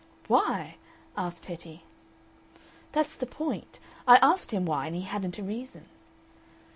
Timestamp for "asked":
1.15-1.45, 4.17-4.49